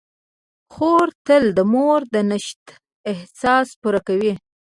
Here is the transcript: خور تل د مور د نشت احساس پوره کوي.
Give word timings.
خور 0.71 1.07
تل 1.25 1.45
د 1.57 1.59
مور 1.73 2.01
د 2.13 2.15
نشت 2.31 2.63
احساس 3.11 3.67
پوره 3.81 4.01
کوي. 4.07 4.33